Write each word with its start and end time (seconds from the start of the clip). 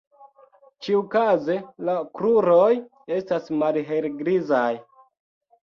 Ĉiukaze 0.87 1.57
la 1.91 1.95
kruroj 2.17 2.71
estas 3.21 3.55
malhelgrizaj. 3.63 4.69